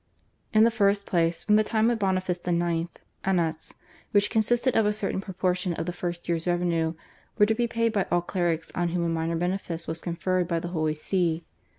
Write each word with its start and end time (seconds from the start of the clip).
In 0.51 0.63
the 0.63 0.71
first 0.71 1.05
place 1.05 1.43
from 1.43 1.57
the 1.57 1.63
time 1.63 1.91
of 1.91 1.99
Boniface 1.99 2.39
IX. 2.43 2.89
annats, 3.23 3.75
which 4.09 4.31
consisted 4.31 4.75
of 4.75 4.87
a 4.87 4.93
certain 4.93 5.21
proportion 5.21 5.75
of 5.75 5.85
the 5.85 5.93
first 5.93 6.27
year's 6.27 6.47
revenue, 6.47 6.95
were 7.37 7.45
to 7.45 7.53
be 7.53 7.67
paid 7.67 7.93
by 7.93 8.07
all 8.11 8.23
clerics 8.23 8.71
on 8.73 8.87
whom 8.89 9.03
a 9.03 9.09
minor 9.09 9.35
benefice 9.35 9.85
was 9.85 10.01
conferred 10.01 10.47
by 10.47 10.59
the 10.59 10.69
Holy 10.69 10.95
See. 10.95 11.43